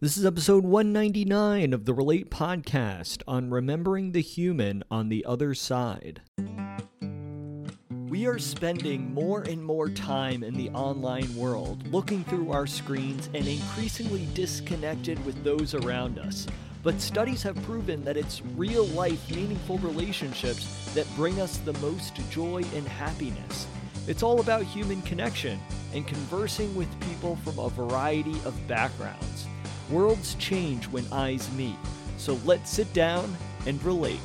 [0.00, 5.54] This is episode 199 of the Relate podcast on remembering the human on the other
[5.54, 6.22] side.
[8.08, 13.28] We are spending more and more time in the online world, looking through our screens
[13.34, 16.46] and increasingly disconnected with those around us.
[16.84, 22.14] But studies have proven that it's real life, meaningful relationships that bring us the most
[22.30, 23.66] joy and happiness.
[24.06, 25.58] It's all about human connection
[25.92, 29.47] and conversing with people from a variety of backgrounds.
[29.90, 31.76] Worlds change when eyes meet,
[32.18, 33.34] so let's sit down
[33.66, 34.20] and relate.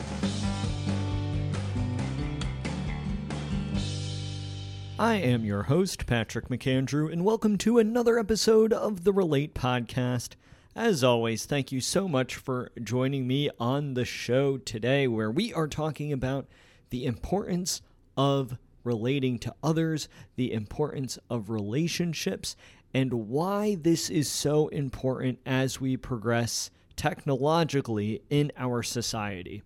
[4.99, 10.31] I am your host, Patrick McAndrew, and welcome to another episode of the Relate Podcast.
[10.76, 15.54] As always, thank you so much for joining me on the show today, where we
[15.54, 16.45] are talking about
[16.90, 17.82] the importance
[18.18, 22.57] of relating to others, the importance of relationships,
[22.94, 29.64] and why this is so important as we progress technologically in our society.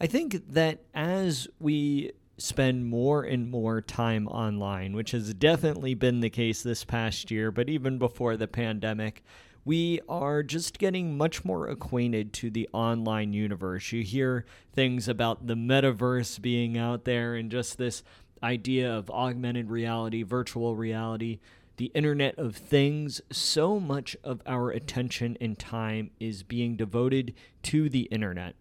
[0.00, 6.20] I think that as we spend more and more time online, which has definitely been
[6.20, 9.22] the case this past year, but even before the pandemic,
[9.64, 13.90] we are just getting much more acquainted to the online universe.
[13.90, 18.02] You hear things about the metaverse being out there and just this
[18.42, 21.40] idea of augmented reality, virtual reality
[21.76, 27.88] the Internet of Things, so much of our attention and time is being devoted to
[27.88, 28.54] the Internet.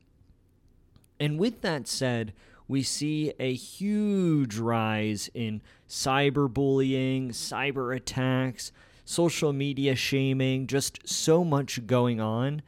[1.20, 2.34] And with that said,
[2.68, 8.72] we see a huge rise in cyberbullying, cyber attacks,
[9.06, 12.64] social media shaming, just so much going on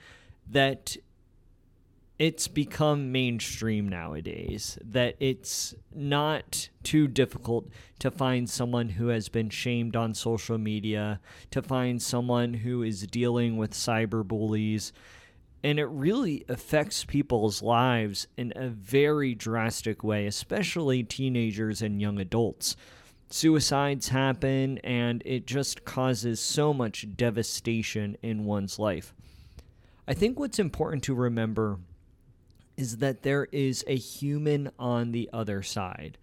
[0.50, 0.96] that
[2.20, 7.68] it's become mainstream nowadays that it's not too difficult
[8.00, 11.20] to find someone who has been shamed on social media,
[11.52, 14.92] to find someone who is dealing with cyber bullies.
[15.64, 22.20] And it really affects people's lives in a very drastic way, especially teenagers and young
[22.20, 22.76] adults.
[23.30, 29.14] Suicides happen, and it just causes so much devastation in one's life.
[30.08, 31.80] I think what's important to remember
[32.78, 36.18] is that there is a human on the other side.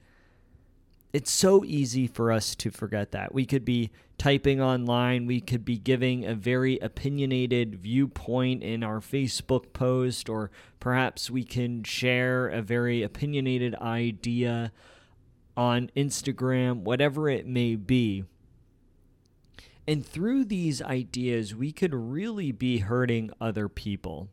[1.12, 3.34] It's so easy for us to forget that.
[3.34, 9.00] We could be typing online, we could be giving a very opinionated viewpoint in our
[9.00, 10.50] Facebook post, or
[10.80, 14.72] perhaps we can share a very opinionated idea
[15.56, 18.24] on Instagram, whatever it may be.
[19.86, 24.30] And through these ideas, we could really be hurting other people.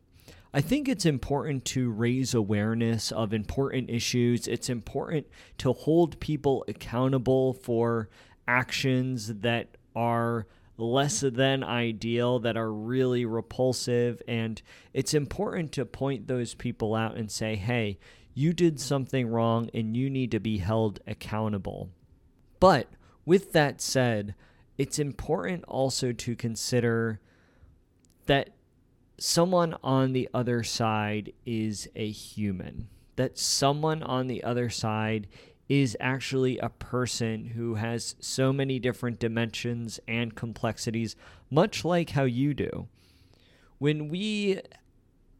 [0.54, 4.46] I think it's important to raise awareness of important issues.
[4.46, 5.26] It's important
[5.58, 8.10] to hold people accountable for
[8.46, 10.46] actions that are
[10.76, 14.20] less than ideal, that are really repulsive.
[14.28, 14.60] And
[14.92, 17.98] it's important to point those people out and say, hey,
[18.34, 21.90] you did something wrong and you need to be held accountable.
[22.60, 22.88] But
[23.24, 24.34] with that said,
[24.76, 27.20] it's important also to consider
[28.26, 28.50] that
[29.18, 35.26] someone on the other side is a human, that someone on the other side
[35.68, 41.16] is actually a person who has so many different dimensions and complexities,
[41.50, 42.88] much like how you do.
[43.78, 44.60] When we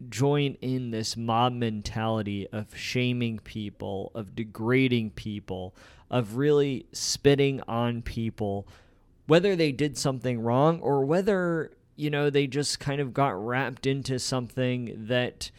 [0.09, 5.75] join in this mob mentality of shaming people, of degrading people,
[6.11, 8.67] of really spitting on people,
[9.27, 13.87] whether they did something wrong or whether you know, they just kind of got wrapped
[13.87, 15.51] into something that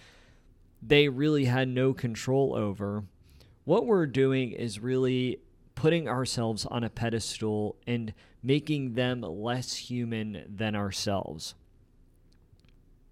[0.82, 3.04] they really had no control over.
[3.64, 5.40] What we're doing is really
[5.76, 11.56] putting ourselves on a pedestal and making them less human than ourselves.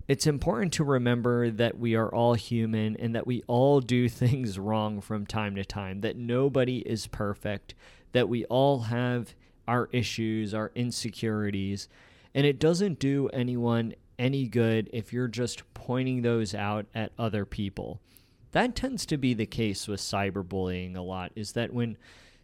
[0.07, 4.59] It's important to remember that we are all human and that we all do things
[4.59, 7.75] wrong from time to time, that nobody is perfect,
[8.11, 9.33] that we all have
[9.67, 11.87] our issues, our insecurities,
[12.33, 17.45] and it doesn't do anyone any good if you're just pointing those out at other
[17.45, 17.99] people.
[18.51, 21.97] That tends to be the case with cyberbullying a lot, is that when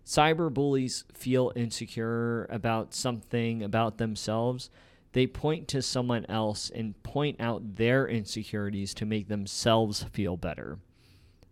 [0.06, 4.70] cyberbullies feel insecure about something about themselves,
[5.12, 10.80] they point to someone else and point out their insecurities to make themselves feel better.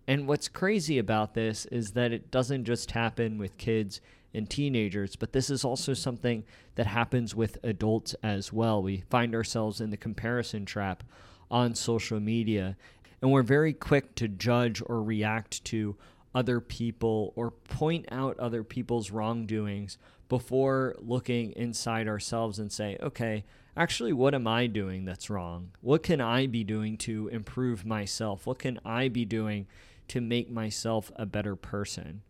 [0.08, 4.02] And what's crazy about this is that it doesn't just happen with kids
[4.36, 6.44] and teenagers, but this is also something
[6.76, 8.84] that happens with adults as well.
[8.84, 11.04] We find ourselves in the comparison trap
[11.50, 12.76] on social media,
[13.22, 15.96] and we're very quick to judge or react to
[16.34, 19.98] other people or point out other people's wrongdoings
[20.28, 23.46] before looking inside ourselves and say, okay,
[23.78, 25.72] actually, what am I doing that's wrong?
[25.82, 28.46] What can I be doing to improve myself?
[28.46, 29.68] What can I be doing
[30.10, 32.22] to make myself a better person?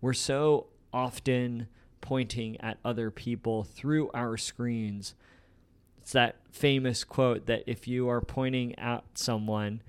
[0.00, 1.68] We're so often
[2.00, 5.14] pointing at other people through our screens.
[5.98, 9.82] It's that famous quote that if you are pointing at someone,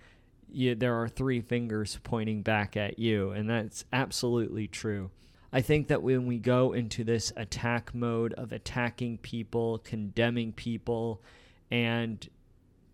[0.51, 5.09] you, there are three fingers pointing back at you, and that's absolutely true.
[5.53, 11.21] I think that when we go into this attack mode of attacking people, condemning people,
[11.69, 12.27] and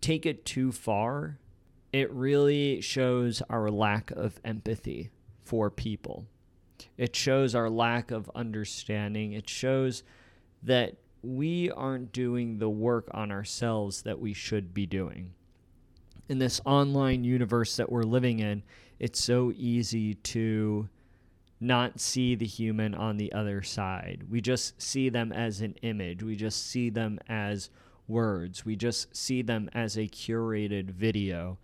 [0.00, 1.38] take it too far,
[1.92, 5.10] it really shows our lack of empathy
[5.44, 6.26] for people.
[6.96, 9.32] It shows our lack of understanding.
[9.32, 10.02] It shows
[10.62, 15.32] that we aren't doing the work on ourselves that we should be doing.
[16.28, 18.62] In this online universe that we're living in,
[18.98, 20.88] it's so easy to
[21.60, 24.24] not see the human on the other side.
[24.30, 26.22] We just see them as an image.
[26.22, 27.70] We just see them as
[28.06, 28.64] words.
[28.64, 31.58] We just see them as a curated video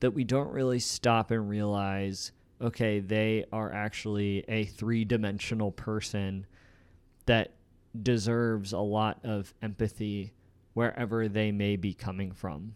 [0.00, 6.46] that we don't really stop and realize okay, they are actually a three dimensional person
[7.26, 7.52] that
[8.00, 10.32] deserves a lot of empathy
[10.74, 12.74] wherever they may be coming from.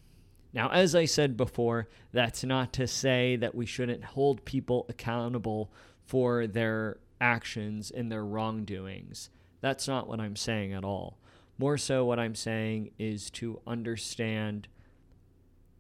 [0.53, 5.73] Now, as I said before, that's not to say that we shouldn't hold people accountable
[6.05, 9.31] for their actions and their wrongdoings.
[9.61, 11.19] That's not what I'm saying at all.
[11.59, 14.69] More so, what I'm saying is to understand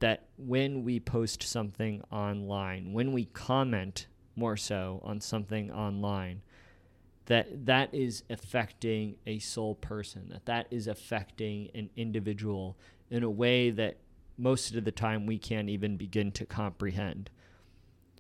[0.03, 6.43] that when we post something online, when we comment more so on something online,
[7.27, 12.77] that that is affecting a soul person, that that is affecting an individual
[13.11, 13.99] in a way that
[14.37, 17.31] most of the time we can't even begin to comprehend.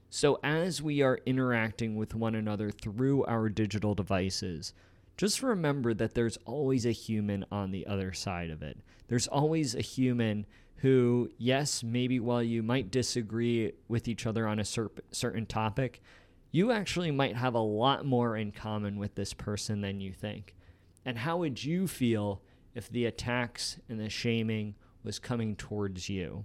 [0.08, 4.72] So, as we are interacting with one another through our digital devices,
[5.16, 8.78] just remember that there's always a human on the other side of it.
[9.08, 10.46] There's always a human
[10.82, 16.02] who, yes, maybe while you might disagree with each other on a cer- certain topic,
[16.50, 20.56] you actually might have a lot more in common with this person than you think.
[21.04, 22.42] And how would you feel
[22.74, 24.74] if the attacks and the shaming
[25.04, 26.44] was coming towards you?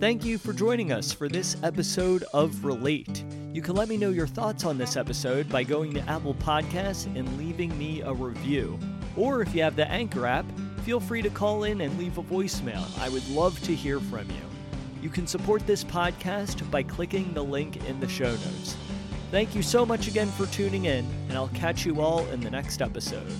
[0.00, 3.22] Thank you for joining us for this episode of Relate.
[3.52, 7.04] You can let me know your thoughts on this episode by going to Apple Podcasts
[7.04, 8.78] and leaving me a review.
[9.18, 10.46] Or if you have the Anchor app,
[10.84, 12.86] feel free to call in and leave a voicemail.
[13.00, 14.36] I would love to hear from you.
[15.02, 18.76] You can support this podcast by clicking the link in the show notes.
[19.30, 22.50] Thank you so much again for tuning in, and I'll catch you all in the
[22.50, 23.32] next episode.